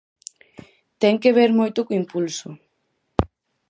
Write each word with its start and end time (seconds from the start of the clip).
Ten 1.01 1.15
que 1.21 1.31
ver 1.37 1.49
moito 1.59 1.79
co 1.87 1.97
impulso. 2.01 2.49